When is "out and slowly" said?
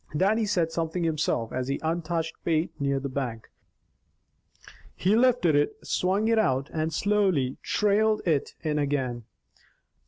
6.39-7.57